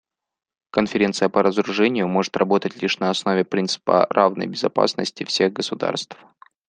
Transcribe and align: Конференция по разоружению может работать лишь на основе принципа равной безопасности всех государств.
Конференция 0.71 1.29
по 1.29 1.43
разоружению 1.43 2.07
может 2.07 2.35
работать 2.35 2.81
лишь 2.81 2.97
на 2.97 3.11
основе 3.11 3.45
принципа 3.45 4.07
равной 4.09 4.47
безопасности 4.47 5.25
всех 5.25 5.53
государств. 5.53 6.17